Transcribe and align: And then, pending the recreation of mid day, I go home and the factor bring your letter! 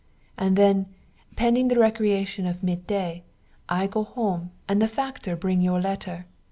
And 0.35 0.55
then, 0.57 0.87
pending 1.35 1.67
the 1.67 1.77
recreation 1.77 2.47
of 2.47 2.63
mid 2.63 2.87
day, 2.87 3.23
I 3.69 3.85
go 3.85 4.03
home 4.03 4.49
and 4.67 4.81
the 4.81 4.87
factor 4.87 5.35
bring 5.35 5.61
your 5.61 5.79
letter! 5.79 6.25